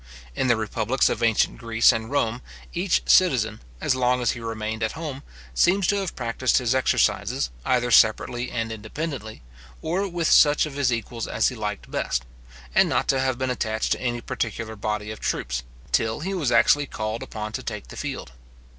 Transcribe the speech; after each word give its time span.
In 0.35 0.47
the 0.47 0.55
republics 0.55 1.09
of 1.09 1.21
ancient 1.21 1.59
Greece 1.59 1.91
and 1.91 2.09
Rome, 2.09 2.41
each 2.73 3.03
citizen, 3.05 3.61
as 3.79 3.93
long 3.93 4.19
as 4.19 4.31
he 4.31 4.39
remained 4.39 4.81
at 4.81 4.93
home, 4.93 5.21
seems 5.53 5.85
to 5.85 5.97
have 5.97 6.15
practised 6.15 6.57
his 6.57 6.73
exercises, 6.73 7.51
either 7.65 7.91
separately 7.91 8.49
and 8.49 8.71
independently, 8.71 9.43
or 9.79 10.07
with 10.09 10.27
such 10.27 10.65
of 10.65 10.73
his 10.73 10.91
equals 10.91 11.27
as 11.27 11.49
he 11.49 11.55
liked 11.55 11.91
best; 11.91 12.25
and 12.73 12.89
not 12.89 13.07
to 13.09 13.19
have 13.19 13.37
been 13.37 13.51
attached 13.51 13.91
to 13.91 14.01
any 14.01 14.21
particular 14.21 14.75
body 14.75 15.11
of 15.11 15.19
troops, 15.19 15.61
till 15.91 16.21
he 16.21 16.33
was 16.33 16.51
actually 16.51 16.87
called 16.87 17.21
upon 17.21 17.51
to 17.51 17.61
take 17.61 17.89
the 17.89 17.95
field. 17.95 18.31